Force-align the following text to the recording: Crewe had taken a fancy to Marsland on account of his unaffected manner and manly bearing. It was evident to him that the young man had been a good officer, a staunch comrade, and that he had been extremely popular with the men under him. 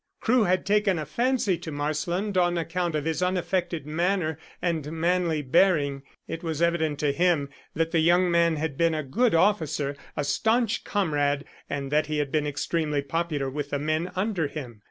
Crewe 0.19 0.45
had 0.45 0.65
taken 0.65 0.97
a 0.97 1.05
fancy 1.05 1.59
to 1.59 1.71
Marsland 1.71 2.35
on 2.35 2.57
account 2.57 2.95
of 2.95 3.05
his 3.05 3.21
unaffected 3.21 3.85
manner 3.85 4.39
and 4.59 4.91
manly 4.91 5.43
bearing. 5.43 6.01
It 6.27 6.41
was 6.41 6.59
evident 6.59 6.97
to 7.01 7.11
him 7.11 7.49
that 7.75 7.91
the 7.91 7.99
young 7.99 8.31
man 8.31 8.55
had 8.55 8.79
been 8.79 8.95
a 8.95 9.03
good 9.03 9.35
officer, 9.35 9.95
a 10.17 10.23
staunch 10.23 10.83
comrade, 10.83 11.45
and 11.69 11.91
that 11.91 12.07
he 12.07 12.17
had 12.17 12.31
been 12.31 12.47
extremely 12.47 13.03
popular 13.03 13.47
with 13.47 13.69
the 13.69 13.77
men 13.77 14.11
under 14.15 14.47
him. 14.47 14.79